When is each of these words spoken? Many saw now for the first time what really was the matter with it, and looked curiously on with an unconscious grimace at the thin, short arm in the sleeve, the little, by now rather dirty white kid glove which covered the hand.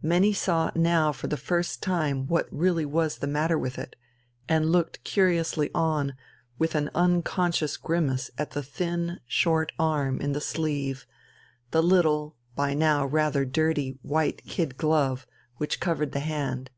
Many 0.00 0.32
saw 0.32 0.70
now 0.74 1.12
for 1.12 1.26
the 1.26 1.36
first 1.36 1.82
time 1.82 2.26
what 2.26 2.48
really 2.50 2.86
was 2.86 3.18
the 3.18 3.26
matter 3.26 3.58
with 3.58 3.76
it, 3.78 3.96
and 4.48 4.72
looked 4.72 5.04
curiously 5.04 5.70
on 5.74 6.14
with 6.58 6.74
an 6.74 6.88
unconscious 6.94 7.76
grimace 7.76 8.30
at 8.38 8.52
the 8.52 8.62
thin, 8.62 9.20
short 9.26 9.72
arm 9.78 10.22
in 10.22 10.32
the 10.32 10.40
sleeve, 10.40 11.06
the 11.70 11.82
little, 11.82 12.34
by 12.54 12.72
now 12.72 13.04
rather 13.04 13.44
dirty 13.44 13.98
white 14.00 14.42
kid 14.46 14.78
glove 14.78 15.26
which 15.58 15.80
covered 15.80 16.12
the 16.12 16.20
hand. 16.20 16.70